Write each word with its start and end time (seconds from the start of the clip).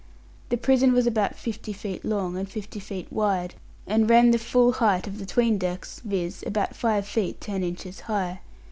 The 0.49 0.57
prison 0.57 0.93
was 0.93 1.05
about 1.05 1.35
fifty 1.35 1.71
feet 1.73 2.03
long 2.03 2.35
and 2.35 2.49
fifty 2.49 2.79
feet 2.79 3.13
wide, 3.13 3.53
and 3.85 4.09
ran 4.09 4.31
the 4.31 4.39
full 4.39 4.71
height 4.71 5.05
of 5.05 5.19
the 5.19 5.27
'tween 5.27 5.59
decks, 5.59 5.99
viz., 6.03 6.43
about 6.47 6.75
five 6.75 7.07
feet 7.07 7.39
ten 7.39 7.61
inches 7.63 7.99
high. 7.99 8.39